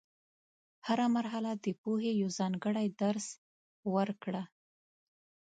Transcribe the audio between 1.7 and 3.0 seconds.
پوهې یو ځانګړی